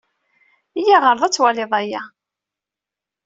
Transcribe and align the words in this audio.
Iyya 0.79 0.97
ɣer 0.99 1.15
da 1.21 1.25
ad 1.27 1.33
twaliḍ 1.33 1.71
aya. 1.79 2.01